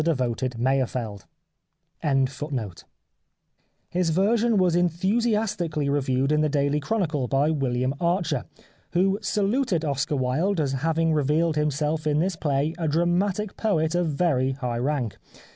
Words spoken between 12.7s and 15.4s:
a dramatic poet of very high rank.